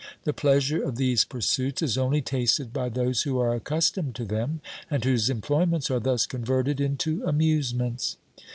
[0.23, 4.59] The pleasure of these pursuits is only tasted by those who are accustomed to them,
[4.89, 8.17] and whose employments are thus converted into amusements.